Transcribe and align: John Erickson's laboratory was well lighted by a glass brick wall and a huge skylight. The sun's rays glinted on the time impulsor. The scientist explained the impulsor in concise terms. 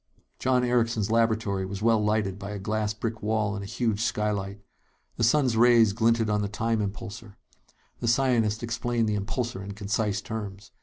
John 0.39 0.63
Erickson's 0.63 1.11
laboratory 1.11 1.63
was 1.63 1.83
well 1.83 2.03
lighted 2.03 2.39
by 2.39 2.49
a 2.49 2.57
glass 2.57 2.91
brick 2.91 3.21
wall 3.21 3.53
and 3.53 3.61
a 3.63 3.67
huge 3.67 4.01
skylight. 4.01 4.59
The 5.17 5.23
sun's 5.23 5.55
rays 5.55 5.93
glinted 5.93 6.27
on 6.27 6.41
the 6.41 6.47
time 6.49 6.79
impulsor. 6.81 7.35
The 7.99 8.07
scientist 8.07 8.63
explained 8.63 9.07
the 9.07 9.15
impulsor 9.15 9.63
in 9.63 9.73
concise 9.73 10.19
terms. 10.19 10.71